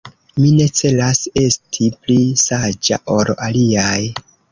Mi 0.43 0.47
ne 0.59 0.63
celas 0.77 1.19
esti 1.41 1.89
pli 2.05 2.15
saĝa 2.45 2.99
ol 3.17 3.31
aliaj. 3.49 3.99